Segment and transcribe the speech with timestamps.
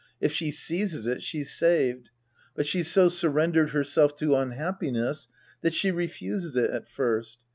[0.19, 2.09] If she seizes it, she's saved.
[2.55, 5.27] But she's so surrendered hei'self to unhappiness
[5.61, 7.45] that she refuses it at first.